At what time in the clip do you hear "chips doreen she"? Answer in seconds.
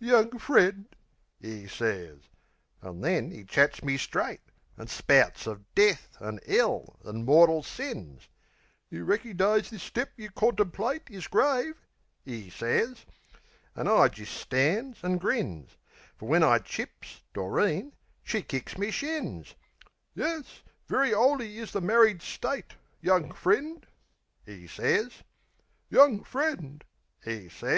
16.58-18.42